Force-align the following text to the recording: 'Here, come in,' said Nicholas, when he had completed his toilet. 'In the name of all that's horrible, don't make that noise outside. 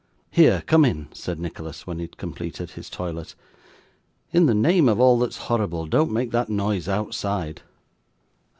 'Here, 0.31 0.63
come 0.65 0.83
in,' 0.83 1.09
said 1.13 1.39
Nicholas, 1.39 1.85
when 1.85 1.99
he 1.99 2.05
had 2.05 2.17
completed 2.17 2.71
his 2.71 2.89
toilet. 2.89 3.35
'In 4.31 4.47
the 4.47 4.55
name 4.55 4.89
of 4.89 4.99
all 4.99 5.19
that's 5.19 5.37
horrible, 5.45 5.85
don't 5.85 6.09
make 6.11 6.31
that 6.31 6.49
noise 6.49 6.87
outside. 6.89 7.61